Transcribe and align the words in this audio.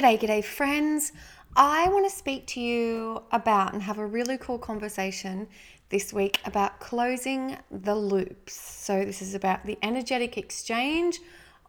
G'day, 0.00 0.18
g'day, 0.18 0.42
friends. 0.42 1.12
I 1.56 1.86
want 1.90 2.10
to 2.10 2.16
speak 2.16 2.46
to 2.54 2.60
you 2.60 3.22
about 3.32 3.74
and 3.74 3.82
have 3.82 3.98
a 3.98 4.06
really 4.06 4.38
cool 4.38 4.58
conversation 4.58 5.46
this 5.90 6.10
week 6.10 6.40
about 6.46 6.80
closing 6.80 7.58
the 7.70 7.94
loops. 7.94 8.54
So, 8.54 9.04
this 9.04 9.20
is 9.20 9.34
about 9.34 9.66
the 9.66 9.76
energetic 9.82 10.38
exchange 10.38 11.20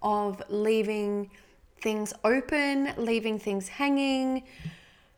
of 0.01 0.41
leaving 0.47 1.29
things 1.81 2.13
open, 2.23 2.93
leaving 2.95 3.37
things 3.37 3.67
hanging, 3.67 4.43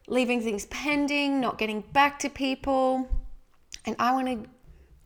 leaving 0.07 0.41
things 0.41 0.65
pending, 0.65 1.39
not 1.39 1.59
getting 1.59 1.81
back 1.81 2.17
to 2.17 2.29
people. 2.29 3.07
And 3.85 3.95
I 3.99 4.11
want 4.13 4.25
to 4.25 4.49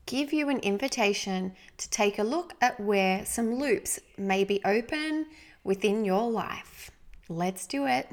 give 0.06 0.32
you 0.32 0.48
an 0.48 0.60
invitation 0.60 1.52
to 1.76 1.90
take 1.90 2.20
a 2.20 2.24
look 2.24 2.54
at 2.62 2.80
where 2.80 3.26
some 3.26 3.56
loops 3.56 4.00
may 4.18 4.46
be 4.46 4.62
open 4.64 5.26
within 5.66 6.06
your 6.06 6.32
life. 6.32 6.90
Let's 7.30 7.68
do 7.68 7.86
it. 7.86 8.08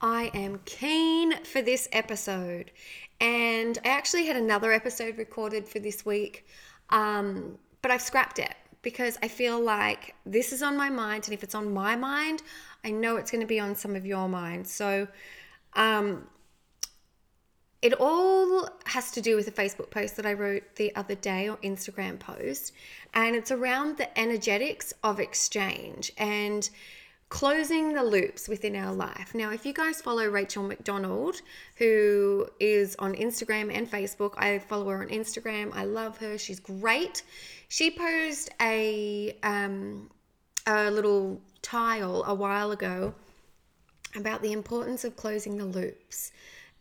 I 0.00 0.30
am 0.32 0.60
keen 0.64 1.44
for 1.44 1.60
this 1.60 1.88
episode, 1.92 2.70
and 3.20 3.76
I 3.84 3.88
actually 3.88 4.24
had 4.24 4.36
another 4.36 4.72
episode 4.72 5.18
recorded 5.18 5.68
for 5.68 5.78
this 5.78 6.06
week, 6.06 6.46
um, 6.88 7.58
but 7.82 7.90
I've 7.90 8.00
scrapped 8.00 8.38
it 8.38 8.54
because 8.88 9.18
I 9.22 9.28
feel 9.28 9.60
like 9.60 10.14
this 10.24 10.50
is 10.50 10.62
on 10.62 10.74
my 10.74 10.88
mind, 10.88 11.24
and 11.26 11.34
if 11.34 11.42
it's 11.42 11.54
on 11.54 11.74
my 11.74 11.94
mind, 11.94 12.42
I 12.82 12.90
know 12.90 13.16
it's 13.16 13.30
going 13.30 13.42
to 13.42 13.46
be 13.46 13.60
on 13.60 13.76
some 13.76 13.94
of 13.94 14.06
your 14.06 14.30
minds. 14.30 14.72
So, 14.72 15.08
um, 15.74 16.26
it 17.82 17.92
all 17.92 18.66
has 18.86 19.10
to 19.10 19.20
do 19.20 19.36
with 19.36 19.46
a 19.46 19.50
Facebook 19.50 19.90
post 19.90 20.16
that 20.16 20.24
I 20.24 20.32
wrote 20.32 20.62
the 20.76 20.96
other 20.96 21.14
day 21.14 21.50
or 21.50 21.58
Instagram 21.58 22.18
post, 22.18 22.72
and 23.12 23.36
it's 23.36 23.50
around 23.50 23.98
the 23.98 24.18
energetics 24.18 24.94
of 25.04 25.20
exchange 25.20 26.10
and 26.16 26.70
closing 27.28 27.92
the 27.92 28.02
loops 28.02 28.48
within 28.48 28.74
our 28.74 28.92
life. 28.92 29.34
Now, 29.34 29.50
if 29.50 29.66
you 29.66 29.72
guys 29.72 30.00
follow 30.00 30.26
Rachel 30.26 30.62
McDonald, 30.62 31.42
who 31.76 32.46
is 32.58 32.96
on 32.98 33.14
Instagram 33.14 33.72
and 33.72 33.90
Facebook, 33.90 34.32
I 34.38 34.58
follow 34.58 34.88
her 34.88 35.02
on 35.02 35.08
Instagram. 35.08 35.70
I 35.74 35.84
love 35.84 36.16
her. 36.18 36.38
She's 36.38 36.60
great. 36.60 37.22
She 37.68 37.90
posed 37.90 38.50
a 38.60 39.36
um, 39.42 40.10
a 40.66 40.90
little 40.90 41.40
tile 41.60 42.24
a 42.26 42.34
while 42.34 42.70
ago 42.72 43.14
about 44.14 44.42
the 44.42 44.52
importance 44.52 45.04
of 45.04 45.16
closing 45.16 45.56
the 45.58 45.64
loops. 45.64 46.32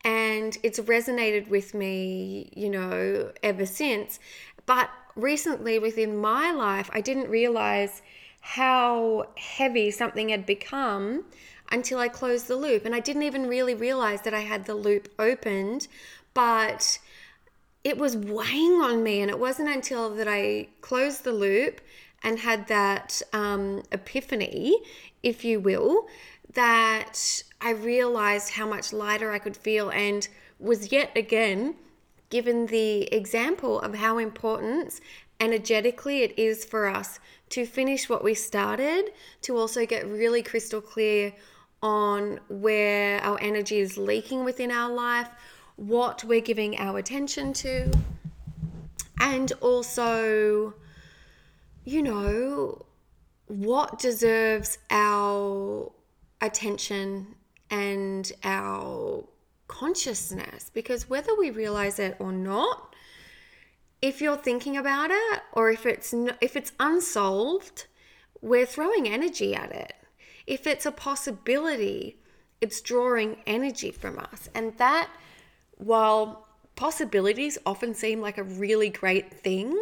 And 0.03 0.58
it's 0.64 0.80
resonated 0.80 1.50
with 1.50 1.73
me, 1.73 2.52
you 2.56 2.70
know, 2.70 3.31
ever 3.44 3.66
since. 3.66 4.20
But 4.66 4.90
recently 5.16 5.80
within 5.80 6.18
my 6.18 6.52
life, 6.52 6.90
I 6.94 7.02
didn't 7.02 7.30
realize 7.30 8.02
how 8.41 9.27
heavy 9.35 9.91
something 9.91 10.30
had 10.30 10.45
become 10.45 11.25
until 11.71 11.99
I 11.99 12.07
closed 12.07 12.47
the 12.47 12.55
loop. 12.55 12.85
And 12.85 12.95
I 12.95 12.99
didn't 12.99 13.23
even 13.23 13.47
really 13.47 13.75
realize 13.75 14.21
that 14.21 14.33
I 14.33 14.41
had 14.41 14.66
the 14.66 14.75
loop 14.75 15.09
opened, 15.19 15.88
but 16.33 16.99
it 17.83 17.97
was 17.97 18.16
weighing 18.16 18.81
on 18.81 19.03
me. 19.03 19.21
And 19.21 19.29
it 19.29 19.39
wasn't 19.39 19.69
until 19.69 20.13
that 20.16 20.27
I 20.27 20.67
closed 20.81 21.23
the 21.23 21.33
loop 21.33 21.81
and 22.23 22.39
had 22.39 22.67
that 22.67 23.21
um, 23.33 23.83
epiphany, 23.91 24.75
if 25.23 25.44
you 25.45 25.59
will, 25.59 26.07
that 26.53 27.44
I 27.61 27.72
realized 27.72 28.53
how 28.53 28.67
much 28.67 28.94
lighter 28.94 29.31
I 29.31 29.39
could 29.39 29.57
feel 29.57 29.89
and 29.91 30.27
was 30.59 30.91
yet 30.91 31.16
again 31.16 31.75
given 32.29 32.66
the 32.67 33.03
example 33.13 33.79
of 33.79 33.95
how 33.95 34.17
important 34.17 35.00
energetically 35.40 36.24
it 36.24 36.38
is 36.38 36.66
for 36.66 36.88
us 36.88 37.20
to 37.50 37.66
finish 37.66 38.09
what 38.09 38.24
we 38.24 38.34
started, 38.34 39.12
to 39.42 39.58
also 39.58 39.86
get 39.86 40.08
really 40.08 40.44
crystal 40.44 40.81
clear 40.81 41.34
on 41.81 42.40
where 42.50 43.22
our 43.22 43.40
energy 43.42 43.80
is 43.80 43.98
leaking 43.98 44.44
within 44.44 44.72
our 44.72 44.92
life, 44.92 45.30
what 45.75 46.24
we're 46.24 46.42
giving 46.42 46.78
our 46.80 46.98
attention 46.98 47.53
to, 47.53 47.92
and 49.20 49.52
also, 49.62 50.74
you 51.86 52.02
know, 52.02 52.86
what 53.48 54.00
deserves 54.00 54.78
our 54.90 55.92
attention 56.42 57.36
and 57.69 58.31
our 58.44 59.24
consciousness. 59.68 60.72
Because 60.74 61.09
whether 61.09 61.36
we 61.36 61.52
realize 61.52 62.00
it 62.00 62.16
or 62.19 62.31
not, 62.31 62.87
if 64.02 64.22
you're 64.22 64.38
thinking 64.38 64.78
about 64.78 65.09
it 65.12 65.41
or 65.53 65.72
if 65.72 65.85
it's 65.85 66.13
if 66.41 66.56
it's 66.56 66.72
unsolved, 66.80 67.88
we're 68.41 68.66
throwing 68.66 69.08
energy 69.08 69.56
at 69.56 69.72
it. 69.72 69.94
If 70.46 70.68
it's 70.68 70.85
a 70.85 70.91
possibility, 70.91 72.18
it's 72.62 72.81
drawing 72.81 73.38
energy 73.46 73.91
from 73.91 74.19
us. 74.19 74.50
And 74.56 74.78
that 74.78 75.09
while 75.75 76.47
possibilities 76.75 77.57
often 77.66 77.94
seem 77.94 78.22
like 78.22 78.38
a 78.38 78.44
really 78.44 78.90
great 78.90 79.34
thing, 79.34 79.78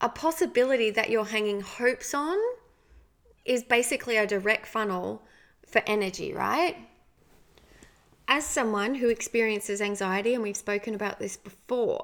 a 0.00 0.08
possibility 0.08 0.90
that 0.90 1.08
you're 1.10 1.24
hanging 1.24 1.60
hopes 1.60 2.12
on 2.12 2.36
is 3.44 3.62
basically 3.62 4.16
a 4.16 4.26
direct 4.26 4.66
funnel 4.66 5.22
for 5.66 5.82
energy, 5.86 6.32
right? 6.32 6.76
As 8.28 8.44
someone 8.44 8.96
who 8.96 9.08
experiences 9.08 9.80
anxiety, 9.80 10.34
and 10.34 10.42
we've 10.42 10.56
spoken 10.56 10.94
about 10.94 11.20
this 11.20 11.36
before, 11.36 12.00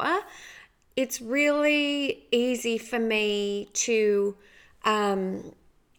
it's 0.97 1.21
really 1.21 2.25
easy 2.31 2.79
for 2.79 2.99
me 2.99 3.69
to 3.73 4.37
um, 4.85 5.55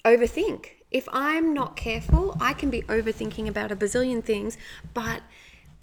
overthink. 0.05 0.67
If 0.91 1.07
I'm 1.11 1.53
not 1.53 1.75
careful, 1.75 2.37
I 2.39 2.53
can 2.53 2.69
be 2.69 2.83
overthinking 2.83 3.47
about 3.47 3.71
a 3.71 3.75
bazillion 3.75 4.23
things, 4.23 4.57
but 4.93 5.23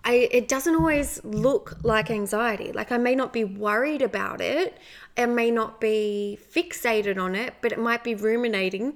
I, 0.05 0.29
it 0.31 0.49
doesn't 0.49 0.75
always 0.75 1.23
look 1.25 1.79
like 1.83 2.11
anxiety. 2.11 2.73
Like 2.73 2.93
I 2.93 2.97
may 2.99 3.15
not 3.15 3.33
be 3.33 3.45
worried 3.45 4.03
about 4.03 4.41
it, 4.41 4.79
I 5.17 5.27
may 5.27 5.51
not 5.51 5.81
be 5.81 6.39
fixated 6.55 7.21
on 7.21 7.35
it, 7.35 7.55
but 7.61 7.73
it 7.73 7.79
might 7.79 8.05
be 8.05 8.15
ruminating 8.15 8.95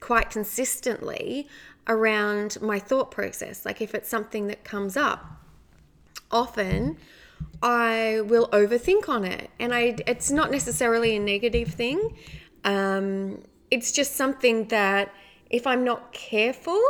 quite 0.00 0.30
consistently 0.30 1.48
around 1.86 2.60
my 2.60 2.78
thought 2.78 3.10
process. 3.10 3.64
Like 3.64 3.80
if 3.80 3.94
it's 3.94 4.08
something 4.08 4.46
that 4.48 4.64
comes 4.64 4.96
up, 4.96 5.24
often 6.30 6.98
I 7.62 8.20
will 8.24 8.48
overthink 8.48 9.08
on 9.08 9.24
it. 9.24 9.50
And 9.58 9.74
I 9.74 9.96
it's 10.06 10.30
not 10.30 10.50
necessarily 10.50 11.16
a 11.16 11.20
negative 11.20 11.68
thing. 11.68 12.16
Um, 12.64 13.42
it's 13.70 13.92
just 13.92 14.16
something 14.16 14.68
that 14.68 15.12
if 15.50 15.66
I'm 15.66 15.84
not 15.84 16.12
careful, 16.12 16.80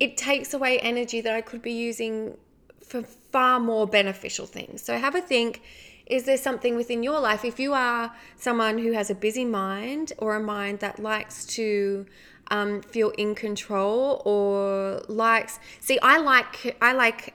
it 0.00 0.16
takes 0.16 0.54
away 0.54 0.78
energy 0.80 1.20
that 1.20 1.34
I 1.34 1.40
could 1.40 1.62
be 1.62 1.72
using 1.72 2.36
for 2.82 3.02
far 3.02 3.60
more 3.60 3.86
beneficial 3.86 4.46
things. 4.46 4.82
So 4.82 4.98
have 4.98 5.14
a 5.14 5.20
think 5.20 5.62
is 6.06 6.24
there 6.24 6.36
something 6.36 6.76
within 6.76 7.02
your 7.02 7.18
life 7.18 7.44
if 7.44 7.58
you 7.58 7.72
are 7.72 8.14
someone 8.36 8.78
who 8.78 8.92
has 8.92 9.10
a 9.10 9.14
busy 9.14 9.44
mind 9.44 10.12
or 10.18 10.36
a 10.36 10.40
mind 10.40 10.80
that 10.80 10.98
likes 10.98 11.46
to 11.46 12.04
um, 12.48 12.82
feel 12.82 13.10
in 13.10 13.34
control 13.34 14.20
or 14.26 15.00
likes 15.08 15.58
see 15.80 15.98
i 16.02 16.18
like 16.18 16.76
i 16.82 16.92
like 16.92 17.32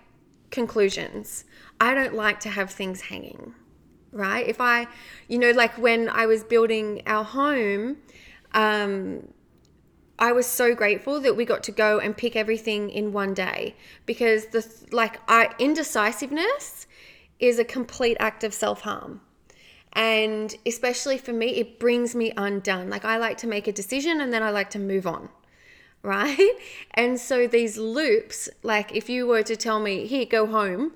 conclusions 0.51 1.45
I 1.79 1.93
don't 1.93 2.13
like 2.13 2.39
to 2.41 2.49
have 2.49 2.71
things 2.71 3.01
hanging, 3.01 3.55
right? 4.11 4.45
If 4.47 4.59
I, 4.59 4.87
you 5.27 5.37
know, 5.37 5.51
like 5.51 5.77
when 5.77 6.09
I 6.09 6.25
was 6.25 6.43
building 6.43 7.01
our 7.05 7.23
home, 7.23 7.97
um, 8.53 9.27
I 10.17 10.33
was 10.33 10.45
so 10.45 10.75
grateful 10.75 11.21
that 11.21 11.37
we 11.37 11.45
got 11.45 11.63
to 11.63 11.71
go 11.71 11.99
and 11.99 12.15
pick 12.15 12.35
everything 12.35 12.89
in 12.89 13.13
one 13.13 13.33
day 13.33 13.75
because 14.05 14.47
the 14.47 14.67
like 14.91 15.21
I 15.29 15.53
indecisiveness 15.59 16.87
is 17.39 17.57
a 17.57 17.63
complete 17.63 18.17
act 18.19 18.43
of 18.43 18.53
self-harm. 18.53 19.21
And 19.93 20.53
especially 20.65 21.17
for 21.17 21.31
me, 21.31 21.47
it 21.55 21.79
brings 21.79 22.13
me 22.13 22.33
undone. 22.35 22.89
Like 22.89 23.05
I 23.05 23.17
like 23.17 23.37
to 23.39 23.47
make 23.47 23.67
a 23.67 23.71
decision 23.71 24.19
and 24.19 24.31
then 24.33 24.43
I 24.43 24.49
like 24.49 24.69
to 24.71 24.79
move 24.79 25.07
on. 25.07 25.29
Right? 26.01 26.55
And 26.91 27.19
so 27.19 27.45
these 27.45 27.77
loops, 27.77 28.47
like 28.63 28.95
if 28.95 29.09
you 29.09 29.27
were 29.27 29.43
to 29.43 29.57
tell 29.57 29.81
me, 29.81 30.07
here, 30.07 30.25
go 30.25 30.45
home, 30.45 30.93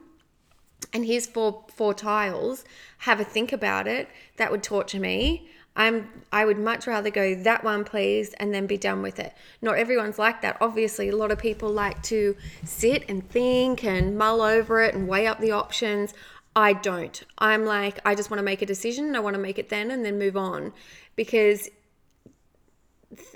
and 0.93 1.05
here's 1.05 1.25
four 1.25 1.65
four 1.73 1.93
tiles 1.93 2.63
have 2.99 3.19
a 3.19 3.23
think 3.23 3.51
about 3.51 3.87
it 3.87 4.07
that 4.37 4.51
would 4.51 4.63
torture 4.63 4.99
me. 4.99 5.49
I'm 5.75 6.23
i 6.31 6.45
would 6.45 6.59
much 6.59 6.85
rather 6.85 7.09
go 7.09 7.33
that 7.33 7.63
one 7.63 7.83
please 7.83 8.33
and 8.35 8.53
then 8.53 8.67
be 8.67 8.77
done 8.77 9.01
with 9.01 9.19
it. 9.19 9.33
Not 9.61 9.77
everyone's 9.77 10.19
like 10.19 10.41
that. 10.43 10.57
Obviously 10.61 11.09
a 11.09 11.15
lot 11.15 11.31
of 11.31 11.39
people 11.39 11.69
like 11.69 12.01
to 12.03 12.35
sit 12.63 13.03
and 13.09 13.27
think 13.29 13.83
and 13.83 14.17
mull 14.17 14.41
over 14.41 14.81
it 14.81 14.93
and 14.93 15.07
weigh 15.07 15.27
up 15.27 15.39
the 15.39 15.51
options. 15.51 16.13
I 16.55 16.73
don't. 16.73 17.23
I'm 17.39 17.65
like 17.65 17.99
i 18.05 18.13
just 18.13 18.29
want 18.29 18.39
to 18.39 18.43
make 18.43 18.61
a 18.61 18.67
decision 18.67 19.15
i 19.15 19.19
want 19.19 19.35
to 19.35 19.41
make 19.41 19.57
it 19.57 19.69
then 19.69 19.89
and 19.89 20.05
then 20.05 20.19
move 20.19 20.37
on. 20.37 20.73
Because 21.15 21.69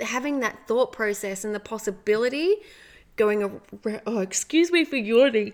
having 0.02 0.40
that 0.40 0.68
thought 0.68 0.92
process 0.92 1.44
and 1.44 1.54
the 1.54 1.60
possibility 1.60 2.58
going 3.16 3.62
oh 4.06 4.20
excuse 4.20 4.72
me 4.72 4.86
for 4.86 4.96
yawning 4.96 5.54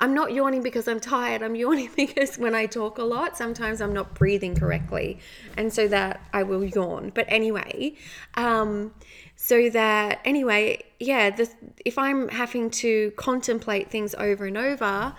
i'm 0.00 0.14
not 0.14 0.32
yawning 0.32 0.62
because 0.62 0.88
i'm 0.88 1.00
tired. 1.00 1.42
I'm 1.42 1.54
yawning 1.54 1.90
because 1.96 2.36
when 2.38 2.54
i 2.54 2.66
talk 2.66 2.98
a 2.98 3.04
lot 3.04 3.36
sometimes 3.36 3.80
i'm 3.80 3.92
not 3.92 4.14
breathing 4.14 4.54
correctly. 4.54 5.18
And 5.56 5.72
so 5.72 5.88
that 5.88 6.20
i 6.32 6.42
will 6.42 6.64
yawn. 6.64 7.12
But 7.14 7.26
anyway 7.28 7.94
um 8.34 8.92
so 9.36 9.70
that 9.70 10.20
anyway 10.24 10.82
yeah 10.98 11.30
the, 11.30 11.48
if 11.84 11.96
i'm 11.96 12.28
having 12.28 12.70
to 12.70 13.12
contemplate 13.12 13.90
things 13.90 14.14
over 14.16 14.46
and 14.46 14.58
over 14.58 15.14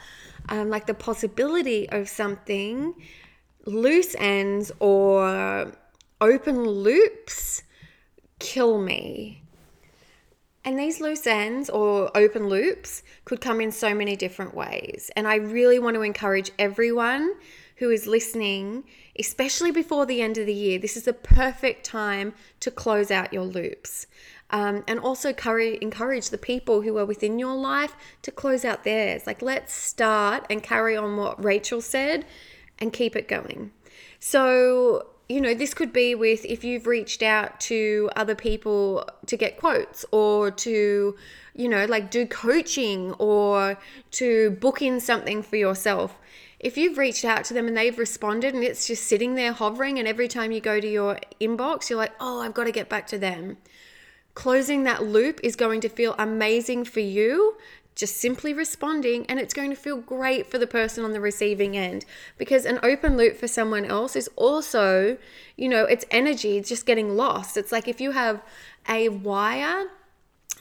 um, 0.49 0.69
like 0.69 0.85
the 0.87 0.93
possibility 0.93 1.89
of 1.89 2.09
something 2.09 2.93
loose 3.65 4.15
ends 4.17 4.71
or 4.79 5.71
open 6.19 6.63
loops 6.63 7.63
kill 8.39 8.79
me. 8.79 9.40
And 10.63 10.77
these 10.77 11.01
loose 11.01 11.25
ends 11.25 11.69
or 11.69 12.15
open 12.15 12.47
loops 12.47 13.01
could 13.25 13.41
come 13.41 13.61
in 13.61 13.71
so 13.71 13.95
many 13.95 14.15
different 14.15 14.53
ways. 14.53 15.09
And 15.15 15.27
I 15.27 15.35
really 15.35 15.79
want 15.79 15.95
to 15.95 16.01
encourage 16.01 16.51
everyone 16.59 17.33
who 17.77 17.89
is 17.89 18.05
listening, 18.05 18.83
especially 19.17 19.71
before 19.71 20.05
the 20.05 20.21
end 20.21 20.37
of 20.37 20.45
the 20.45 20.53
year, 20.53 20.77
this 20.77 20.95
is 20.95 21.05
the 21.05 21.13
perfect 21.13 21.83
time 21.83 22.33
to 22.59 22.69
close 22.69 23.09
out 23.09 23.33
your 23.33 23.43
loops. 23.43 24.05
Um, 24.51 24.83
and 24.87 24.99
also 24.99 25.29
encourage 25.29 26.29
the 26.29 26.37
people 26.37 26.81
who 26.81 26.97
are 26.97 27.05
within 27.05 27.39
your 27.39 27.55
life 27.55 27.95
to 28.21 28.31
close 28.31 28.65
out 28.65 28.83
theirs. 28.83 29.25
Like, 29.25 29.41
let's 29.41 29.73
start 29.73 30.45
and 30.49 30.61
carry 30.61 30.95
on 30.95 31.15
what 31.15 31.43
Rachel 31.43 31.81
said 31.81 32.25
and 32.77 32.93
keep 32.93 33.15
it 33.15 33.27
going. 33.27 33.71
So, 34.19 35.07
you 35.29 35.39
know, 35.39 35.53
this 35.53 35.73
could 35.73 35.93
be 35.93 36.13
with 36.15 36.43
if 36.45 36.63
you've 36.63 36.87
reached 36.87 37.23
out 37.23 37.59
to 37.61 38.09
other 38.15 38.35
people 38.35 39.07
to 39.27 39.37
get 39.37 39.57
quotes 39.57 40.05
or 40.11 40.51
to, 40.51 41.15
you 41.55 41.69
know, 41.69 41.85
like 41.85 42.11
do 42.11 42.25
coaching 42.25 43.13
or 43.13 43.77
to 44.11 44.51
book 44.51 44.81
in 44.81 44.99
something 44.99 45.41
for 45.41 45.55
yourself. 45.55 46.17
If 46.59 46.77
you've 46.77 46.97
reached 46.97 47.25
out 47.25 47.45
to 47.45 47.53
them 47.53 47.67
and 47.67 47.75
they've 47.75 47.97
responded 47.97 48.53
and 48.53 48.63
it's 48.63 48.85
just 48.85 49.05
sitting 49.07 49.35
there 49.35 49.51
hovering, 49.51 49.97
and 49.97 50.07
every 50.07 50.27
time 50.27 50.51
you 50.51 50.61
go 50.61 50.79
to 50.79 50.87
your 50.87 51.17
inbox, 51.39 51.89
you're 51.89 51.97
like, 51.97 52.13
oh, 52.19 52.41
I've 52.41 52.53
got 52.53 52.65
to 52.65 52.71
get 52.71 52.89
back 52.89 53.07
to 53.07 53.17
them. 53.17 53.57
Closing 54.33 54.83
that 54.83 55.03
loop 55.03 55.39
is 55.43 55.55
going 55.55 55.81
to 55.81 55.89
feel 55.89 56.15
amazing 56.17 56.85
for 56.85 56.99
you 56.99 57.57
just 57.95 58.17
simply 58.17 58.53
responding 58.53 59.25
and 59.27 59.39
it's 59.39 59.53
going 59.53 59.69
to 59.69 59.75
feel 59.75 59.97
great 59.97 60.47
for 60.49 60.57
the 60.57 60.67
person 60.67 61.03
on 61.03 61.11
the 61.11 61.19
receiving 61.19 61.77
end. 61.77 62.05
Because 62.37 62.65
an 62.65 62.79
open 62.83 63.17
loop 63.17 63.37
for 63.37 63.47
someone 63.47 63.85
else 63.85 64.15
is 64.15 64.29
also 64.35 65.17
you 65.57 65.69
know 65.69 65.85
it's 65.85 66.05
energy 66.11 66.57
it's 66.57 66.69
just 66.69 66.85
getting 66.85 67.15
lost. 67.15 67.57
It's 67.57 67.71
like 67.71 67.87
if 67.87 68.01
you 68.01 68.11
have 68.11 68.41
a 68.89 69.09
wire 69.09 69.87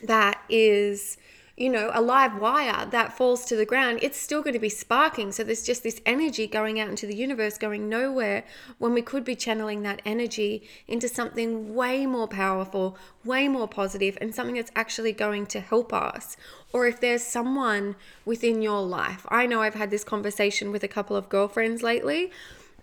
that 0.02 0.42
is 0.48 1.16
you 1.60 1.68
know, 1.68 1.90
a 1.92 2.00
live 2.00 2.40
wire 2.40 2.86
that 2.86 3.12
falls 3.12 3.44
to 3.44 3.54
the 3.54 3.66
ground, 3.66 3.98
it's 4.00 4.16
still 4.16 4.40
going 4.40 4.54
to 4.54 4.58
be 4.58 4.70
sparking. 4.70 5.30
So 5.30 5.44
there's 5.44 5.62
just 5.62 5.82
this 5.82 6.00
energy 6.06 6.46
going 6.46 6.80
out 6.80 6.88
into 6.88 7.06
the 7.06 7.14
universe, 7.14 7.58
going 7.58 7.86
nowhere, 7.86 8.44
when 8.78 8.94
we 8.94 9.02
could 9.02 9.24
be 9.24 9.36
channeling 9.36 9.82
that 9.82 10.00
energy 10.06 10.66
into 10.88 11.06
something 11.06 11.74
way 11.74 12.06
more 12.06 12.26
powerful, 12.26 12.96
way 13.26 13.46
more 13.46 13.68
positive, 13.68 14.16
and 14.22 14.34
something 14.34 14.54
that's 14.54 14.72
actually 14.74 15.12
going 15.12 15.44
to 15.48 15.60
help 15.60 15.92
us. 15.92 16.38
Or 16.72 16.86
if 16.86 16.98
there's 16.98 17.22
someone 17.22 17.94
within 18.24 18.62
your 18.62 18.80
life, 18.80 19.26
I 19.28 19.44
know 19.44 19.60
I've 19.60 19.74
had 19.74 19.90
this 19.90 20.02
conversation 20.02 20.72
with 20.72 20.82
a 20.82 20.88
couple 20.88 21.14
of 21.14 21.28
girlfriends 21.28 21.82
lately 21.82 22.32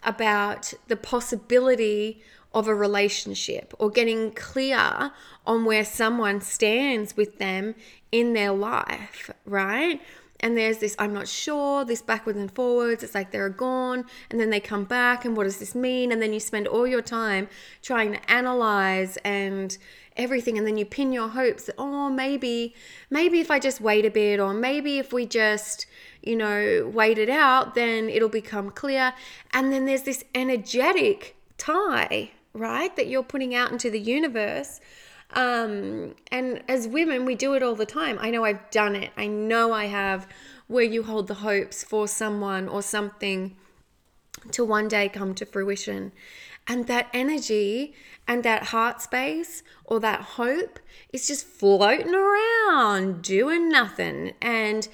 about 0.04 0.76
the 0.88 0.96
possibility 0.96 2.22
of 2.54 2.68
a 2.68 2.76
relationship 2.76 3.74
or 3.78 3.90
getting 3.90 4.32
clear 4.32 5.12
on 5.46 5.66
where 5.66 5.86
someone 5.86 6.42
stands 6.42 7.16
with 7.16 7.38
them 7.38 7.76
in 8.12 8.34
their 8.34 8.52
life, 8.52 9.30
right? 9.46 10.02
And 10.40 10.56
there's 10.56 10.78
this, 10.78 10.96
I'm 11.00 11.14
not 11.14 11.28
sure, 11.28 11.84
this 11.84 12.02
backwards 12.02 12.38
and 12.38 12.52
forwards. 12.52 13.04
It's 13.04 13.16
like 13.16 13.32
they're 13.32 13.50
gone 13.50 14.06
and 14.30 14.40
then 14.40 14.50
they 14.50 14.60
come 14.60 14.84
back. 14.84 15.26
And 15.26 15.36
what 15.36 15.46
does 15.46 15.58
this 15.58 15.74
mean? 15.74 16.12
And 16.12 16.22
then 16.22 16.32
you 16.32 16.40
spend 16.40 16.68
all 16.68 16.86
your 16.86 17.02
time 17.02 17.48
trying 17.82 18.14
to 18.14 18.32
analyze 18.32 19.18
and 19.18 19.76
everything. 20.16 20.58
And 20.58 20.68
then 20.68 20.78
you 20.78 20.86
pin 20.86 21.12
your 21.12 21.30
hopes 21.30 21.64
that, 21.64 21.76
oh, 21.78 22.10
maybe, 22.10 22.76
maybe 23.10 23.40
if 23.40 23.50
I 23.50 23.58
just 23.60 23.82
wait 23.82 24.06
a 24.06 24.12
bit, 24.12 24.40
or 24.40 24.54
maybe 24.54 25.00
if 25.00 25.12
we 25.12 25.26
just, 25.26 25.88
you 26.22 26.36
know, 26.36 26.92
wait 26.94 27.18
it 27.18 27.30
out, 27.30 27.74
then 27.74 28.08
it'll 28.08 28.30
become 28.30 28.70
clear. 28.70 29.14
And 29.54 29.74
then 29.74 29.86
there's 29.86 30.04
this 30.04 30.24
energetic 30.36 31.36
tie, 31.58 32.32
right? 32.58 32.96
That 32.96 33.08
you're 33.08 33.24
putting 33.24 33.56
out 33.56 33.72
into 33.72 33.90
the 33.90 34.00
universe 34.00 34.80
um, 35.32 36.16
and 36.32 36.64
as 36.68 36.88
women, 36.88 37.26
we 37.26 37.36
do 37.36 37.54
it 37.54 37.64
all 37.64 37.76
the 37.76 37.86
time. 37.86 38.18
I 38.22 38.30
know 38.30 38.46
I've 38.46 38.70
done 38.72 38.96
it. 38.96 39.12
I 39.18 39.28
know 39.28 39.74
I 39.74 39.86
have, 39.86 40.28
where 40.68 40.84
you 40.84 41.04
hold 41.04 41.28
the 41.28 41.36
hopes 41.36 41.84
for 41.84 42.08
someone 42.08 42.68
or 42.68 42.82
something 42.82 43.56
to 44.52 44.64
one 44.64 44.88
day 44.88 45.10
come 45.10 45.34
to 45.36 45.46
fruition. 45.46 46.12
And 46.68 46.88
that 46.88 47.08
energy 47.14 47.94
and 48.28 48.44
that 48.44 48.64
heart 48.64 49.02
space 49.02 49.64
or 49.86 50.00
that 50.02 50.22
hope 50.22 50.80
is 51.14 51.28
just 51.28 51.46
floating 51.46 52.14
around, 52.14 53.22
doing 53.22 53.70
nothing. 53.70 54.34
And 54.42 54.88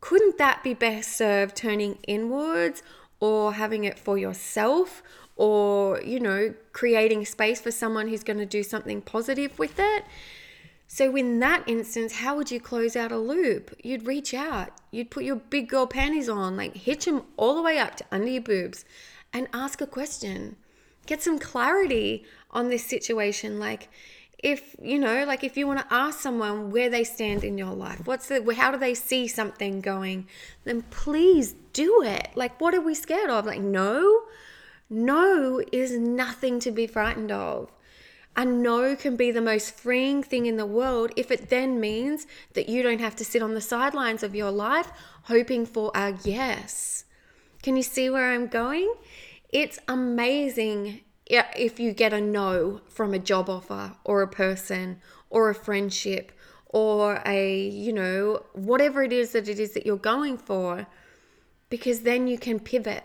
couldn't 0.00 0.38
that 0.38 0.62
be 0.62 0.74
best 0.74 1.16
served 1.16 1.56
turning 1.56 1.98
inwards 2.06 2.82
or 3.18 3.54
having 3.54 3.84
it 3.84 3.98
for 3.98 4.18
yourself 4.18 5.02
or, 5.36 6.00
you 6.02 6.18
know, 6.18 6.54
creating 6.72 7.24
space 7.26 7.60
for 7.60 7.70
someone 7.70 8.08
who's 8.08 8.24
going 8.24 8.38
to 8.38 8.46
do 8.46 8.62
something 8.62 9.02
positive 9.02 9.58
with 9.58 9.78
it. 9.78 10.04
So, 10.88 11.16
in 11.16 11.40
that 11.40 11.68
instance, 11.68 12.16
how 12.16 12.36
would 12.36 12.50
you 12.50 12.60
close 12.60 12.96
out 12.96 13.12
a 13.12 13.18
loop? 13.18 13.74
You'd 13.82 14.06
reach 14.06 14.32
out, 14.32 14.70
you'd 14.90 15.10
put 15.10 15.24
your 15.24 15.36
big 15.36 15.68
girl 15.68 15.86
panties 15.86 16.28
on, 16.28 16.56
like 16.56 16.76
hitch 16.76 17.04
them 17.04 17.24
all 17.36 17.54
the 17.54 17.62
way 17.62 17.78
up 17.78 17.96
to 17.96 18.04
under 18.10 18.28
your 18.28 18.42
boobs 18.42 18.84
and 19.32 19.48
ask 19.52 19.80
a 19.80 19.86
question. 19.86 20.56
Get 21.06 21.22
some 21.22 21.38
clarity 21.38 22.24
on 22.50 22.68
this 22.68 22.84
situation. 22.84 23.58
Like, 23.58 23.88
if 24.38 24.76
you 24.82 24.98
know 24.98 25.24
like 25.24 25.42
if 25.42 25.56
you 25.56 25.66
want 25.66 25.80
to 25.80 25.94
ask 25.94 26.20
someone 26.20 26.70
where 26.70 26.90
they 26.90 27.02
stand 27.02 27.42
in 27.42 27.56
your 27.56 27.72
life 27.72 28.06
what's 28.06 28.28
the 28.28 28.54
how 28.54 28.70
do 28.70 28.78
they 28.78 28.94
see 28.94 29.26
something 29.26 29.80
going 29.80 30.26
then 30.64 30.82
please 30.90 31.54
do 31.72 32.02
it 32.02 32.28
like 32.34 32.60
what 32.60 32.74
are 32.74 32.80
we 32.80 32.94
scared 32.94 33.30
of 33.30 33.46
like 33.46 33.60
no 33.60 34.22
no 34.88 35.60
is 35.72 35.98
nothing 35.98 36.60
to 36.60 36.70
be 36.70 36.86
frightened 36.86 37.32
of. 37.32 37.72
A 38.36 38.44
no 38.44 38.94
can 38.94 39.16
be 39.16 39.30
the 39.30 39.40
most 39.40 39.74
freeing 39.74 40.22
thing 40.22 40.44
in 40.46 40.56
the 40.56 40.66
world 40.66 41.10
if 41.16 41.30
it 41.30 41.48
then 41.48 41.80
means 41.80 42.26
that 42.52 42.68
you 42.68 42.82
don't 42.82 43.00
have 43.00 43.16
to 43.16 43.24
sit 43.24 43.42
on 43.42 43.54
the 43.54 43.60
sidelines 43.60 44.22
of 44.22 44.34
your 44.34 44.50
life 44.50 44.92
hoping 45.22 45.64
for 45.64 45.90
a 45.94 46.14
yes. 46.22 47.04
Can 47.62 47.76
you 47.76 47.82
see 47.82 48.10
where 48.10 48.32
I'm 48.32 48.46
going? 48.46 48.92
It's 49.48 49.78
amazing 49.88 51.00
if 51.24 51.80
you 51.80 51.92
get 51.92 52.12
a 52.12 52.20
no 52.20 52.82
from 52.88 53.14
a 53.14 53.18
job 53.18 53.48
offer 53.48 53.94
or 54.04 54.22
a 54.22 54.28
person 54.28 55.00
or 55.30 55.48
a 55.48 55.54
friendship 55.54 56.30
or 56.66 57.22
a, 57.24 57.68
you 57.68 57.92
know, 57.92 58.44
whatever 58.52 59.02
it 59.02 59.12
is 59.12 59.32
that 59.32 59.48
it 59.48 59.58
is 59.58 59.72
that 59.72 59.86
you're 59.86 59.96
going 59.96 60.36
for, 60.36 60.86
because 61.70 62.00
then 62.00 62.26
you 62.28 62.38
can 62.38 62.60
pivot 62.60 63.04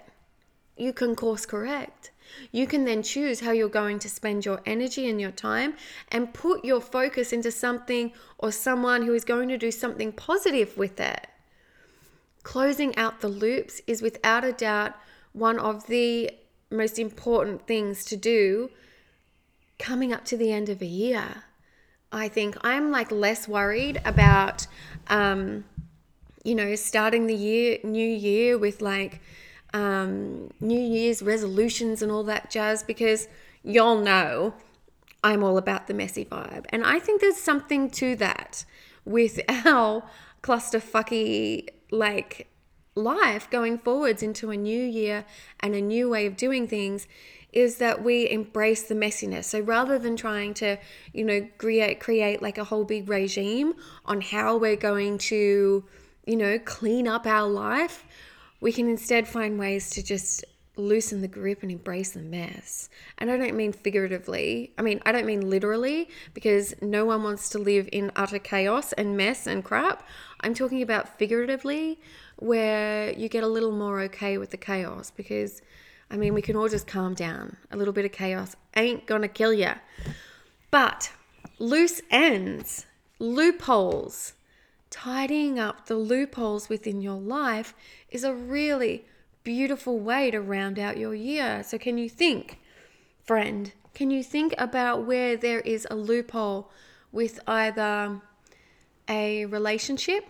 you 0.81 0.91
can 0.91 1.15
course 1.15 1.45
correct. 1.45 2.09
You 2.51 2.65
can 2.65 2.85
then 2.85 3.03
choose 3.03 3.41
how 3.41 3.51
you're 3.51 3.69
going 3.69 4.00
to 4.00 4.09
spend 4.09 4.45
your 4.45 4.61
energy 4.65 5.07
and 5.07 5.21
your 5.21 5.31
time 5.31 5.75
and 6.09 6.33
put 6.33 6.65
your 6.65 6.81
focus 6.81 7.31
into 7.31 7.51
something 7.51 8.13
or 8.39 8.51
someone 8.51 9.03
who 9.03 9.13
is 9.13 9.23
going 9.23 9.50
to 9.50 9.57
do 9.57 9.69
something 9.69 10.11
positive 10.11 10.75
with 10.75 11.00
it. 11.00 11.27
Closing 12.41 12.95
out 12.97 13.21
the 13.21 13.27
loops 13.27 13.81
is 13.85 14.01
without 14.01 14.43
a 14.43 14.53
doubt 14.53 14.95
one 15.33 15.59
of 15.59 15.85
the 15.85 16.31
most 16.71 16.97
important 16.97 17.67
things 17.67 18.03
to 18.05 18.17
do 18.17 18.71
coming 19.77 20.11
up 20.11 20.25
to 20.25 20.38
the 20.38 20.51
end 20.51 20.67
of 20.67 20.81
a 20.81 20.85
year. 20.85 21.43
I 22.11 22.27
think 22.27 22.57
I'm 22.61 22.89
like 22.89 23.11
less 23.11 23.47
worried 23.47 24.01
about, 24.03 24.65
um, 25.07 25.63
you 26.43 26.55
know, 26.55 26.73
starting 26.75 27.27
the 27.27 27.35
year, 27.35 27.77
new 27.83 28.09
year 28.09 28.57
with 28.57 28.81
like, 28.81 29.21
um, 29.73 30.51
New 30.59 30.79
Year's 30.79 31.21
resolutions 31.21 32.01
and 32.01 32.11
all 32.11 32.23
that 32.23 32.49
jazz 32.49 32.83
because 32.83 33.27
y'all 33.63 33.97
know 33.97 34.53
I'm 35.23 35.43
all 35.43 35.57
about 35.57 35.87
the 35.87 35.93
messy 35.93 36.25
vibe. 36.25 36.65
And 36.69 36.83
I 36.83 36.99
think 36.99 37.21
there's 37.21 37.37
something 37.37 37.89
to 37.91 38.15
that 38.17 38.65
with 39.05 39.39
our 39.65 40.03
clusterfucky 40.41 41.67
like 41.91 42.47
life 42.95 43.49
going 43.49 43.77
forwards 43.77 44.21
into 44.21 44.51
a 44.51 44.57
new 44.57 44.83
year 44.83 45.25
and 45.59 45.75
a 45.75 45.81
new 45.81 46.09
way 46.09 46.25
of 46.25 46.35
doing 46.35 46.67
things 46.67 47.07
is 47.53 47.77
that 47.77 48.03
we 48.03 48.29
embrace 48.29 48.83
the 48.83 48.95
messiness. 48.95 49.45
So 49.45 49.59
rather 49.59 49.99
than 49.99 50.15
trying 50.15 50.53
to, 50.55 50.77
you 51.13 51.23
know, 51.23 51.47
create 51.57 51.99
create 51.99 52.41
like 52.41 52.57
a 52.57 52.63
whole 52.63 52.85
big 52.85 53.09
regime 53.09 53.73
on 54.05 54.21
how 54.21 54.57
we're 54.57 54.77
going 54.77 55.17
to, 55.17 55.83
you 56.25 56.35
know, 56.35 56.59
clean 56.59 57.07
up 57.07 57.25
our 57.25 57.47
life, 57.47 58.05
we 58.61 58.71
can 58.71 58.87
instead 58.87 59.27
find 59.27 59.59
ways 59.59 59.89
to 59.89 60.03
just 60.03 60.45
loosen 60.77 61.21
the 61.21 61.27
grip 61.27 61.63
and 61.63 61.71
embrace 61.71 62.11
the 62.11 62.21
mess. 62.21 62.89
And 63.17 63.29
I 63.29 63.37
don't 63.37 63.55
mean 63.55 63.73
figuratively. 63.73 64.71
I 64.77 64.81
mean, 64.81 65.01
I 65.05 65.11
don't 65.11 65.25
mean 65.25 65.49
literally 65.49 66.09
because 66.33 66.73
no 66.81 67.05
one 67.05 67.23
wants 67.23 67.49
to 67.49 67.59
live 67.59 67.89
in 67.91 68.11
utter 68.15 68.39
chaos 68.39 68.93
and 68.93 69.17
mess 69.17 69.47
and 69.47 69.63
crap. 69.63 70.07
I'm 70.39 70.53
talking 70.53 70.81
about 70.81 71.19
figuratively 71.19 71.99
where 72.37 73.11
you 73.13 73.27
get 73.27 73.43
a 73.43 73.47
little 73.47 73.71
more 73.71 73.99
okay 74.01 74.37
with 74.37 74.51
the 74.51 74.57
chaos 74.57 75.11
because 75.11 75.61
I 76.09 76.17
mean, 76.17 76.33
we 76.33 76.41
can 76.41 76.57
all 76.57 76.67
just 76.67 76.87
calm 76.87 77.13
down. 77.13 77.55
A 77.71 77.77
little 77.77 77.93
bit 77.93 78.03
of 78.03 78.11
chaos 78.11 78.55
ain't 78.75 79.05
gonna 79.05 79.29
kill 79.29 79.53
you. 79.53 79.71
But 80.69 81.11
loose 81.57 82.01
ends, 82.11 82.85
loopholes, 83.17 84.33
tidying 84.89 85.57
up 85.57 85.85
the 85.85 85.95
loopholes 85.95 86.67
within 86.67 87.01
your 87.01 87.19
life 87.19 87.73
is 88.11 88.23
a 88.23 88.33
really 88.33 89.05
beautiful 89.43 89.99
way 89.99 90.29
to 90.31 90.39
round 90.39 90.77
out 90.77 90.97
your 90.97 91.15
year. 91.15 91.63
So, 91.63 91.77
can 91.77 91.97
you 91.97 92.09
think, 92.09 92.59
friend? 93.23 93.71
Can 93.93 94.11
you 94.11 94.23
think 94.23 94.53
about 94.57 95.05
where 95.05 95.35
there 95.35 95.59
is 95.61 95.87
a 95.89 95.95
loophole 95.95 96.69
with 97.11 97.39
either 97.47 98.21
a 99.09 99.45
relationship, 99.45 100.25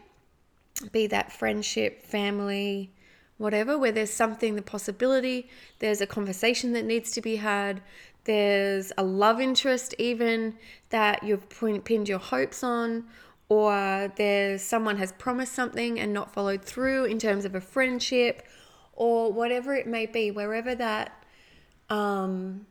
be 0.92 1.06
that 1.08 1.32
friendship, 1.32 2.04
family, 2.04 2.92
whatever, 3.38 3.78
where 3.78 3.92
there's 3.92 4.14
something, 4.14 4.56
the 4.56 4.62
possibility, 4.62 5.50
there's 5.80 6.02
a 6.02 6.08
conversation 6.08 6.74
that 6.74 6.86
needs 6.86 7.12
to 7.12 7.22
be 7.22 7.36
had, 7.36 7.82
there's 8.24 8.92
a 8.98 9.04
love 9.04 9.40
interest, 9.40 9.94
even 9.98 10.56
that 10.90 11.24
you've 11.24 11.48
pinned 11.50 12.08
your 12.08 12.20
hopes 12.20 12.64
on, 12.64 13.06
or 13.52 14.10
there's 14.16 14.62
someone 14.62 14.96
has 14.96 15.12
promised 15.12 15.52
something 15.52 16.00
and 16.00 16.14
not 16.14 16.34
followed 16.34 16.64
through 16.64 17.04
in 17.04 17.20
terms 17.20 17.44
of 17.44 17.54
a 17.54 17.60
friendship 17.60 18.48
or 18.94 19.34
whatever 19.34 19.76
it 19.76 19.86
may 19.86 20.06
be, 20.06 20.32
wherever 20.32 20.74
that 20.74 21.26
um, 21.90 22.66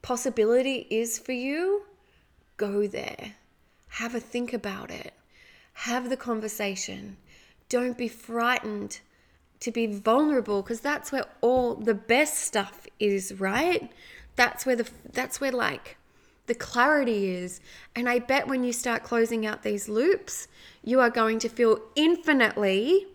possibility 0.00 0.86
is 0.88 1.18
for 1.18 1.32
you, 1.32 1.82
go 2.56 2.86
there. 2.86 3.34
Have 3.88 4.14
a 4.14 4.20
think 4.20 4.52
about 4.52 4.92
it. 4.92 5.14
Have 5.72 6.10
the 6.10 6.16
conversation. 6.16 7.16
Don't 7.68 7.98
be 7.98 8.06
frightened 8.06 9.00
to 9.58 9.72
be 9.72 9.86
vulnerable 9.86 10.62
because 10.62 10.80
that's 10.80 11.10
where 11.10 11.24
all 11.40 11.74
the 11.74 11.94
best 11.94 12.38
stuff 12.38 12.86
is, 13.00 13.40
right? 13.40 13.90
That's 14.36 14.64
where 14.64 14.76
the 14.76 14.88
that's 15.12 15.40
where 15.40 15.50
like 15.50 15.97
the 16.48 16.54
clarity 16.54 17.30
is. 17.30 17.60
And 17.94 18.08
I 18.08 18.18
bet 18.18 18.48
when 18.48 18.64
you 18.64 18.72
start 18.72 19.04
closing 19.04 19.46
out 19.46 19.62
these 19.62 19.88
loops, 19.88 20.48
you 20.82 21.00
are 21.00 21.10
going 21.10 21.38
to 21.40 21.48
feel 21.48 21.80
infinitely 21.94 23.06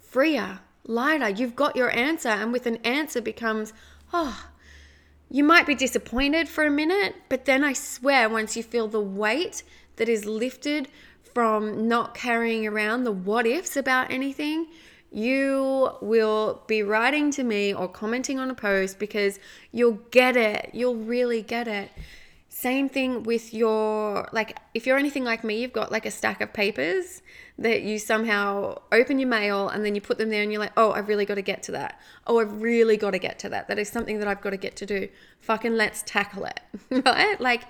freer 0.00 0.60
lighter. 0.84 1.28
You've 1.28 1.56
got 1.56 1.76
your 1.76 1.90
answer, 1.90 2.30
and 2.30 2.52
with 2.52 2.66
an 2.66 2.76
answer 2.76 3.20
becomes, 3.20 3.72
oh, 4.12 4.46
you 5.30 5.44
might 5.44 5.66
be 5.66 5.74
disappointed 5.74 6.48
for 6.48 6.64
a 6.64 6.70
minute, 6.70 7.14
but 7.28 7.44
then 7.44 7.62
I 7.62 7.74
swear, 7.74 8.28
once 8.30 8.56
you 8.56 8.62
feel 8.62 8.88
the 8.88 9.00
weight 9.00 9.62
that 9.96 10.08
is 10.08 10.24
lifted 10.24 10.88
from 11.34 11.86
not 11.86 12.14
carrying 12.14 12.66
around 12.66 13.04
the 13.04 13.12
what 13.12 13.46
ifs 13.46 13.76
about 13.76 14.10
anything, 14.10 14.68
you 15.10 15.90
will 16.00 16.62
be 16.66 16.82
writing 16.82 17.30
to 17.32 17.44
me 17.44 17.74
or 17.74 17.88
commenting 17.88 18.38
on 18.38 18.50
a 18.50 18.54
post 18.54 18.98
because 18.98 19.38
you'll 19.72 20.00
get 20.10 20.36
it. 20.36 20.70
You'll 20.72 20.96
really 20.96 21.42
get 21.42 21.68
it. 21.68 21.90
Same 22.58 22.88
thing 22.88 23.22
with 23.22 23.54
your, 23.54 24.28
like, 24.32 24.58
if 24.74 24.84
you're 24.84 24.98
anything 24.98 25.22
like 25.22 25.44
me, 25.44 25.60
you've 25.60 25.72
got 25.72 25.92
like 25.92 26.04
a 26.04 26.10
stack 26.10 26.40
of 26.40 26.52
papers 26.52 27.22
that 27.56 27.82
you 27.82 28.00
somehow 28.00 28.76
open 28.90 29.20
your 29.20 29.28
mail 29.28 29.68
and 29.68 29.84
then 29.84 29.94
you 29.94 30.00
put 30.00 30.18
them 30.18 30.28
there 30.28 30.42
and 30.42 30.50
you're 30.50 30.60
like, 30.60 30.72
oh, 30.76 30.90
I've 30.90 31.06
really 31.06 31.24
got 31.24 31.36
to 31.36 31.42
get 31.42 31.62
to 31.62 31.72
that. 31.72 32.00
Oh, 32.26 32.40
I've 32.40 32.60
really 32.60 32.96
got 32.96 33.12
to 33.12 33.20
get 33.20 33.38
to 33.38 33.48
that. 33.50 33.68
That 33.68 33.78
is 33.78 33.88
something 33.88 34.18
that 34.18 34.26
I've 34.26 34.40
got 34.40 34.50
to 34.50 34.56
get 34.56 34.74
to 34.74 34.86
do. 34.86 35.08
Fucking 35.38 35.76
let's 35.76 36.02
tackle 36.04 36.46
it, 36.46 36.60
right? 37.06 37.40
Like, 37.40 37.62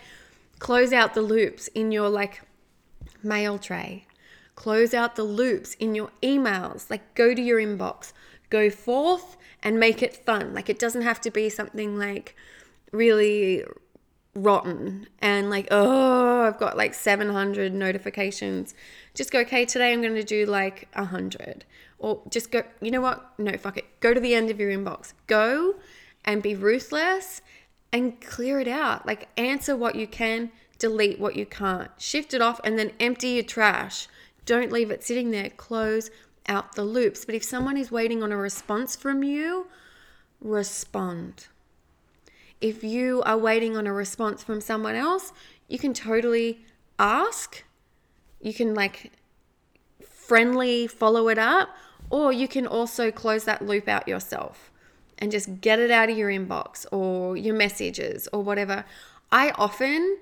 close 0.59 0.95
out 0.95 1.12
the 1.12 1.21
loops 1.21 1.68
in 1.68 1.92
your 1.92 2.09
like 2.09 2.40
mail 3.23 3.59
tray, 3.59 4.07
close 4.54 4.95
out 4.95 5.16
the 5.16 5.23
loops 5.23 5.75
in 5.75 5.95
your 5.95 6.09
emails. 6.23 6.88
Like, 6.88 7.14
go 7.14 7.35
to 7.35 7.42
your 7.42 7.61
inbox, 7.61 8.14
go 8.49 8.71
forth 8.71 9.37
and 9.62 9.78
make 9.78 10.02
it 10.02 10.25
fun. 10.25 10.54
Like, 10.54 10.71
it 10.71 10.78
doesn't 10.78 11.02
have 11.02 11.21
to 11.21 11.30
be 11.30 11.50
something 11.50 11.99
like 11.99 12.35
really 12.90 13.64
rotten 14.35 15.08
and 15.20 15.50
like, 15.50 15.68
oh, 15.70 16.42
I've 16.42 16.58
got 16.58 16.76
like 16.76 16.94
700 16.94 17.75
notifications. 17.75 18.75
Just 19.14 19.30
go, 19.30 19.40
okay, 19.40 19.64
today 19.64 19.92
I'm 19.92 20.02
going 20.02 20.14
to 20.14 20.23
do 20.23 20.47
like 20.47 20.88
100. 20.94 21.64
Or 21.99 22.23
just 22.30 22.50
go, 22.50 22.62
you 22.80 22.90
know 22.90 23.00
what? 23.00 23.32
No, 23.38 23.56
fuck 23.56 23.76
it. 23.76 24.00
Go 24.00 24.14
to 24.14 24.20
the 24.20 24.35
end 24.35 24.50
of 24.50 24.61
your 24.61 24.70
inbox. 24.70 25.12
Go 25.26 25.76
and 26.25 26.42
be 26.42 26.54
ruthless 26.54 27.40
and 27.92 28.20
clear 28.20 28.61
it 28.61 28.68
out. 28.68 29.06
Like, 29.06 29.28
answer 29.37 29.76
what 29.76 29.97
you 29.97 30.06
can, 30.06 30.52
delete 30.78 31.18
what 31.18 31.37
you 31.37 31.47
can't. 31.47 31.90
Shift 31.99 32.35
it 32.35 32.42
off 32.42 32.61
and 32.62 32.78
then 32.78 32.92
empty 33.00 33.30
your 33.30 33.44
trash. 33.44 34.08
Don't 34.47 34.70
leave 34.70 34.90
it 34.90 35.02
sitting 35.02 35.30
there. 35.30 35.50
Close 35.50 36.11
out 36.47 36.75
the 36.75 36.85
loops. 36.85 37.25
But 37.25 37.35
if 37.35 37.42
someone 37.42 37.76
is 37.76 37.90
waiting 37.90 38.23
on 38.23 38.32
a 38.32 38.37
response 38.37 38.94
from 38.94 39.23
you, 39.23 39.66
respond 40.40 41.49
if 42.60 42.82
you 42.82 43.22
are 43.24 43.38
waiting 43.38 43.76
on 43.76 43.86
a 43.86 43.92
response 43.92 44.42
from 44.42 44.60
someone 44.60 44.94
else, 44.94 45.32
you 45.68 45.78
can 45.78 45.94
totally 45.94 46.64
ask. 46.98 47.64
You 48.40 48.54
can 48.54 48.74
like 48.74 49.12
friendly 50.00 50.86
follow 50.86 51.28
it 51.28 51.38
up, 51.38 51.70
or 52.10 52.32
you 52.32 52.48
can 52.48 52.66
also 52.66 53.10
close 53.10 53.44
that 53.44 53.62
loop 53.62 53.88
out 53.88 54.08
yourself 54.08 54.70
and 55.18 55.30
just 55.32 55.60
get 55.60 55.78
it 55.78 55.90
out 55.90 56.08
of 56.08 56.16
your 56.16 56.30
inbox 56.30 56.86
or 56.92 57.36
your 57.36 57.54
messages 57.54 58.28
or 58.32 58.42
whatever. 58.42 58.84
I 59.30 59.50
often 59.50 60.18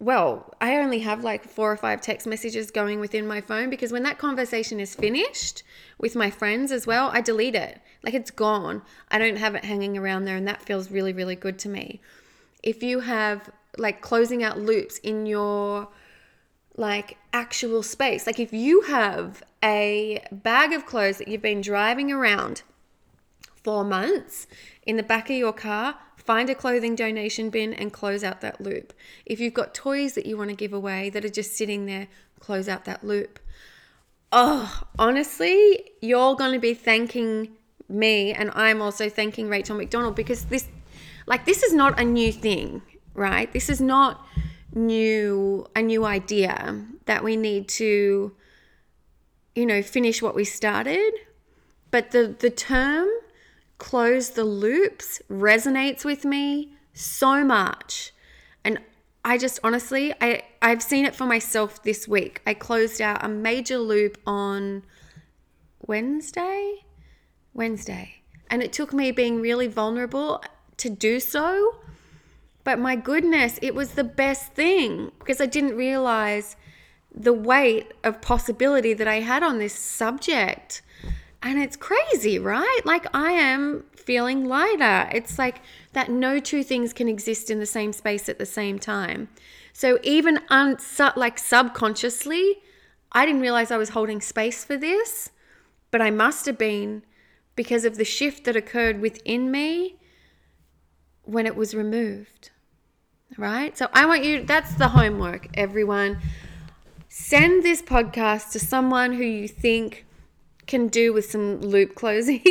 well, 0.00 0.54
I 0.60 0.76
only 0.76 1.00
have 1.00 1.24
like 1.24 1.44
four 1.44 1.72
or 1.72 1.76
five 1.76 2.00
text 2.00 2.26
messages 2.26 2.70
going 2.70 3.00
within 3.00 3.26
my 3.26 3.40
phone 3.40 3.68
because 3.68 3.90
when 3.90 4.04
that 4.04 4.18
conversation 4.18 4.78
is 4.78 4.94
finished 4.94 5.64
with 5.98 6.14
my 6.14 6.30
friends 6.30 6.70
as 6.70 6.86
well, 6.86 7.10
I 7.12 7.20
delete 7.20 7.56
it. 7.56 7.80
Like 8.04 8.14
it's 8.14 8.30
gone. 8.30 8.82
I 9.10 9.18
don't 9.18 9.36
have 9.38 9.56
it 9.56 9.64
hanging 9.64 9.98
around 9.98 10.24
there, 10.24 10.36
and 10.36 10.46
that 10.46 10.62
feels 10.62 10.90
really, 10.90 11.12
really 11.12 11.34
good 11.34 11.58
to 11.60 11.68
me. 11.68 12.00
If 12.62 12.82
you 12.82 13.00
have 13.00 13.50
like 13.76 14.00
closing 14.00 14.42
out 14.44 14.58
loops 14.58 14.98
in 14.98 15.26
your 15.26 15.88
like 16.76 17.18
actual 17.32 17.82
space, 17.82 18.24
like 18.24 18.38
if 18.38 18.52
you 18.52 18.82
have 18.82 19.42
a 19.64 20.24
bag 20.30 20.72
of 20.72 20.86
clothes 20.86 21.18
that 21.18 21.26
you've 21.26 21.42
been 21.42 21.60
driving 21.60 22.12
around 22.12 22.62
for 23.64 23.82
months 23.82 24.46
in 24.86 24.96
the 24.96 25.02
back 25.02 25.28
of 25.28 25.36
your 25.36 25.52
car, 25.52 25.96
find 26.28 26.50
a 26.50 26.54
clothing 26.54 26.94
donation 26.94 27.48
bin 27.48 27.72
and 27.72 27.90
close 27.90 28.22
out 28.22 28.42
that 28.42 28.60
loop. 28.60 28.92
If 29.24 29.40
you've 29.40 29.54
got 29.54 29.72
toys 29.72 30.12
that 30.12 30.26
you 30.26 30.36
want 30.36 30.50
to 30.50 30.56
give 30.56 30.74
away 30.74 31.08
that 31.08 31.24
are 31.24 31.30
just 31.30 31.56
sitting 31.56 31.86
there, 31.86 32.06
close 32.38 32.68
out 32.68 32.84
that 32.84 33.02
loop. 33.02 33.38
Oh, 34.30 34.82
honestly, 34.98 35.90
you're 36.02 36.36
going 36.36 36.52
to 36.52 36.58
be 36.58 36.74
thanking 36.74 37.48
me 37.88 38.34
and 38.34 38.50
I'm 38.52 38.82
also 38.82 39.08
thanking 39.08 39.48
Rachel 39.48 39.74
McDonald 39.74 40.16
because 40.16 40.44
this 40.44 40.68
like 41.24 41.46
this 41.46 41.62
is 41.62 41.72
not 41.72 41.98
a 41.98 42.04
new 42.04 42.30
thing, 42.30 42.82
right? 43.14 43.50
This 43.50 43.70
is 43.70 43.80
not 43.80 44.26
new 44.74 45.66
a 45.74 45.80
new 45.80 46.04
idea 46.04 46.84
that 47.06 47.24
we 47.24 47.36
need 47.36 47.68
to 47.80 48.36
you 49.54 49.64
know, 49.64 49.80
finish 49.80 50.20
what 50.20 50.34
we 50.34 50.44
started. 50.44 51.10
But 51.90 52.10
the 52.10 52.36
the 52.38 52.50
term 52.50 53.08
close 53.78 54.30
the 54.30 54.44
loops 54.44 55.22
resonates 55.30 56.04
with 56.04 56.24
me 56.24 56.74
so 56.92 57.44
much. 57.44 58.12
And 58.64 58.80
I 59.24 59.38
just 59.38 59.60
honestly, 59.62 60.12
I, 60.20 60.42
I've 60.60 60.82
seen 60.82 61.04
it 61.04 61.14
for 61.14 61.24
myself 61.24 61.82
this 61.82 62.06
week. 62.06 62.42
I 62.46 62.54
closed 62.54 63.00
out 63.00 63.24
a 63.24 63.28
major 63.28 63.78
loop 63.78 64.18
on 64.26 64.82
Wednesday. 65.86 66.84
Wednesday. 67.54 68.22
And 68.50 68.62
it 68.62 68.72
took 68.72 68.92
me 68.92 69.10
being 69.10 69.40
really 69.40 69.66
vulnerable 69.66 70.42
to 70.78 70.90
do 70.90 71.20
so. 71.20 71.76
But 72.64 72.78
my 72.78 72.96
goodness, 72.96 73.58
it 73.62 73.74
was 73.74 73.92
the 73.92 74.04
best 74.04 74.52
thing 74.52 75.12
because 75.18 75.40
I 75.40 75.46
didn't 75.46 75.76
realize 75.76 76.56
the 77.14 77.32
weight 77.32 77.92
of 78.04 78.20
possibility 78.20 78.94
that 78.94 79.08
I 79.08 79.20
had 79.20 79.42
on 79.42 79.58
this 79.58 79.74
subject. 79.74 80.82
And 81.42 81.58
it's 81.58 81.76
crazy, 81.76 82.38
right? 82.38 82.80
Like 82.84 83.06
I 83.14 83.32
am 83.32 83.84
feeling 83.94 84.46
lighter. 84.46 85.08
It's 85.12 85.38
like 85.38 85.60
that 85.92 86.10
no 86.10 86.40
two 86.40 86.62
things 86.62 86.92
can 86.92 87.08
exist 87.08 87.50
in 87.50 87.58
the 87.60 87.66
same 87.66 87.92
space 87.92 88.28
at 88.28 88.38
the 88.38 88.46
same 88.46 88.78
time. 88.78 89.28
So 89.72 89.98
even 90.02 90.40
un- 90.48 90.78
like 91.14 91.38
subconsciously, 91.38 92.56
I 93.12 93.24
didn't 93.24 93.40
realize 93.40 93.70
I 93.70 93.76
was 93.76 93.90
holding 93.90 94.20
space 94.20 94.64
for 94.64 94.76
this, 94.76 95.30
but 95.90 96.00
I 96.00 96.10
must 96.10 96.46
have 96.46 96.58
been 96.58 97.02
because 97.54 97.84
of 97.84 97.96
the 97.96 98.04
shift 98.04 98.44
that 98.44 98.56
occurred 98.56 99.00
within 99.00 99.50
me 99.50 99.96
when 101.22 101.46
it 101.46 101.54
was 101.54 101.74
removed. 101.74 102.50
Right? 103.36 103.76
So 103.78 103.88
I 103.92 104.06
want 104.06 104.24
you 104.24 104.42
that's 104.44 104.74
the 104.74 104.88
homework, 104.88 105.48
everyone. 105.54 106.18
Send 107.08 107.62
this 107.62 107.80
podcast 107.80 108.50
to 108.52 108.58
someone 108.58 109.12
who 109.12 109.22
you 109.22 109.46
think 109.46 110.06
can 110.68 110.86
do 110.86 111.12
with 111.12 111.28
some 111.28 111.60
loop 111.60 111.96
closing 111.96 112.42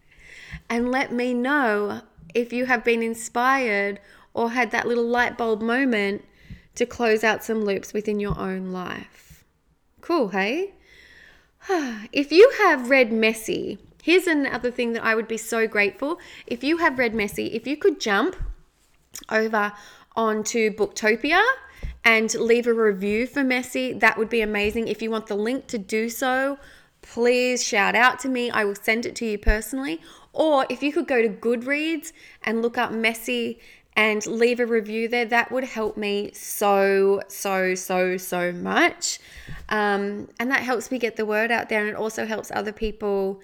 and 0.68 0.90
let 0.90 1.12
me 1.12 1.32
know 1.32 2.02
if 2.34 2.52
you 2.52 2.66
have 2.66 2.84
been 2.84 3.02
inspired 3.02 3.98
or 4.34 4.50
had 4.50 4.70
that 4.72 4.86
little 4.86 5.06
light 5.06 5.38
bulb 5.38 5.62
moment 5.62 6.22
to 6.74 6.84
close 6.84 7.24
out 7.24 7.42
some 7.42 7.64
loops 7.64 7.94
within 7.94 8.20
your 8.20 8.38
own 8.38 8.70
life. 8.72 9.44
Cool, 10.02 10.28
hey? 10.28 10.74
If 12.12 12.30
you 12.30 12.52
have 12.58 12.90
read 12.90 13.12
Messy, 13.12 13.78
here's 14.02 14.26
another 14.26 14.70
thing 14.70 14.92
that 14.92 15.04
I 15.04 15.14
would 15.14 15.26
be 15.26 15.38
so 15.38 15.66
grateful. 15.66 16.18
If 16.46 16.62
you 16.62 16.76
have 16.76 16.98
read 16.98 17.14
Messy, 17.14 17.46
if 17.46 17.66
you 17.66 17.76
could 17.76 17.98
jump 17.98 18.36
over 19.30 19.72
onto 20.14 20.70
Booktopia 20.70 21.42
and 22.04 22.32
leave 22.34 22.66
a 22.66 22.74
review 22.74 23.26
for 23.26 23.42
Messy, 23.42 23.92
that 23.94 24.16
would 24.18 24.28
be 24.28 24.42
amazing. 24.42 24.86
If 24.86 25.02
you 25.02 25.10
want 25.10 25.26
the 25.26 25.34
link 25.34 25.66
to 25.68 25.78
do 25.78 26.08
so, 26.08 26.58
please 27.12 27.62
shout 27.62 27.94
out 27.94 28.18
to 28.20 28.28
me. 28.28 28.50
I 28.50 28.64
will 28.64 28.74
send 28.74 29.06
it 29.06 29.14
to 29.16 29.26
you 29.26 29.38
personally. 29.38 30.00
Or 30.32 30.66
if 30.68 30.82
you 30.82 30.92
could 30.92 31.06
go 31.06 31.22
to 31.22 31.28
Goodreads 31.28 32.12
and 32.42 32.62
look 32.62 32.76
up 32.76 32.92
Messy 32.92 33.58
and 33.96 34.24
leave 34.26 34.60
a 34.60 34.66
review 34.66 35.08
there, 35.08 35.24
that 35.24 35.50
would 35.50 35.64
help 35.64 35.96
me 35.96 36.30
so, 36.34 37.22
so, 37.28 37.74
so, 37.74 38.16
so 38.18 38.52
much. 38.52 39.18
Um, 39.68 40.28
and 40.38 40.50
that 40.50 40.60
helps 40.60 40.90
me 40.90 40.98
get 40.98 41.16
the 41.16 41.24
word 41.24 41.50
out 41.50 41.68
there 41.68 41.80
and 41.80 41.88
it 41.88 41.96
also 41.96 42.26
helps 42.26 42.50
other 42.50 42.72
people 42.72 43.40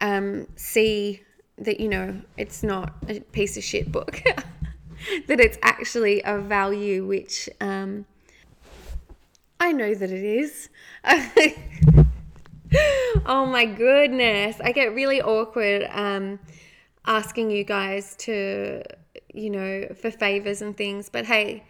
um, 0.00 0.48
see 0.56 1.22
that, 1.58 1.78
you 1.78 1.88
know, 1.88 2.20
it's 2.36 2.62
not 2.62 2.94
a 3.08 3.20
piece 3.20 3.56
of 3.56 3.62
shit 3.62 3.92
book, 3.92 4.20
that 5.28 5.38
it's 5.38 5.58
actually 5.62 6.22
a 6.24 6.38
value 6.38 7.06
which 7.06 7.48
um, 7.60 8.04
I 9.60 9.70
know 9.70 9.94
that 9.94 10.10
it 10.10 10.24
is. 10.24 10.68
oh 13.26 13.46
my 13.46 13.64
goodness. 13.64 14.56
I 14.62 14.72
get 14.72 14.94
really 14.94 15.20
awkward 15.20 15.88
um, 15.90 16.38
asking 17.06 17.50
you 17.50 17.64
guys 17.64 18.16
to, 18.20 18.82
you 19.32 19.50
know, 19.50 19.88
for 20.00 20.10
favors 20.10 20.62
and 20.62 20.76
things. 20.76 21.08
But 21.08 21.26
hey, 21.26 21.64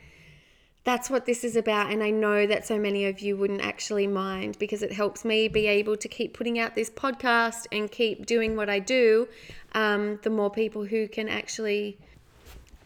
that's 0.85 1.11
what 1.11 1.26
this 1.26 1.44
is 1.44 1.56
about. 1.56 1.90
And 1.90 2.02
I 2.02 2.11
know 2.11 2.47
that 2.47 2.66
so 2.66 2.78
many 2.78 3.06
of 3.06 3.21
you 3.21 3.37
wouldn't 3.37 3.62
actually 3.62 4.06
mind 4.06 4.59
because 4.59 4.82
it 4.82 4.92
helps 4.92 5.25
me 5.25 5.49
be 5.49 5.66
able 5.66 5.97
to 5.97 6.09
keep 6.09 6.35
putting 6.35 6.59
out 6.59 6.75
this 6.75 6.90
podcast 6.90 7.66
and 7.73 7.90
keep 7.90 8.26
doing 8.26 8.56
what 8.56 8.68
I 8.68 8.78
do. 8.78 9.28
Um, 9.75 10.18
the 10.23 10.30
more 10.30 10.50
people 10.50 10.85
who 10.85 11.09
can 11.09 11.28
actually 11.28 11.99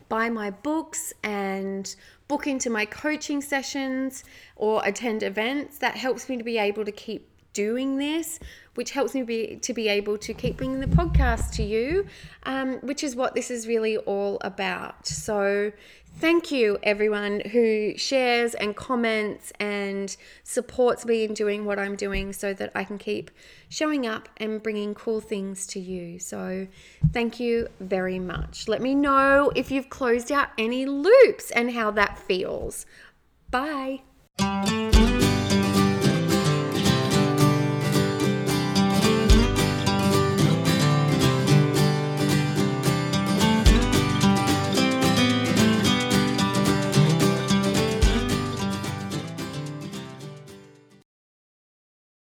buy 0.09 0.31
my 0.31 0.51
books 0.51 1.13
and 1.23 1.95
book 2.29 2.47
into 2.47 2.71
my 2.71 2.85
coaching 2.85 3.41
sessions 3.41 4.25
or 4.57 4.83
attend 4.85 5.23
events, 5.23 5.79
that 5.79 5.97
helps 5.97 6.29
me 6.29 6.37
to 6.37 6.45
be 6.45 6.59
able 6.59 6.85
to 6.85 6.93
keep 6.93 7.29
doing 7.57 7.97
this, 7.97 8.39
which 8.75 8.91
helps 8.91 9.15
me 9.15 9.23
be 9.23 9.57
to 9.63 9.73
be 9.73 9.89
able 9.89 10.19
to 10.19 10.35
keep 10.35 10.59
bringing 10.59 10.81
the 10.81 10.87
podcast 10.87 11.53
to 11.55 11.63
you, 11.63 12.07
um, 12.43 12.75
which 12.83 13.03
is 13.03 13.17
what 13.17 13.35
this 13.35 13.51
is 13.51 13.67
really 13.67 13.97
all 13.97 14.37
about. 14.43 15.07
So, 15.07 15.73
thank 16.19 16.53
you 16.53 16.79
everyone 16.83 17.41
who 17.53 17.97
shares 17.97 18.55
and 18.55 18.77
comments 18.77 19.53
and 19.59 20.15
supports 20.45 21.07
me 21.07 21.25
in 21.25 21.33
doing 21.33 21.65
what 21.65 21.79
I'm 21.79 21.97
doing, 21.97 22.35
so 22.35 22.53
that 22.53 22.71
I 22.75 22.85
can 22.85 22.99
keep 22.99 23.31
showing 23.71 24.07
up 24.07 24.29
and 24.37 24.63
bringing 24.63 24.95
cool 24.95 25.23
things 25.23 25.67
to 25.69 25.81
you. 25.81 26.19
So, 26.19 26.67
thank 27.13 27.41
you 27.41 27.69
very 27.81 28.19
much. 28.19 28.69
Let 28.69 28.83
me 28.83 28.95
know 28.95 29.51
if 29.57 29.71
you've 29.71 29.89
closed 29.89 30.31
out 30.31 30.49
any 30.59 30.85
loops 30.85 31.51
and 31.53 31.71
how 31.71 31.91
that 31.93 32.19
feels. 32.19 32.85
Bye. 33.51 34.03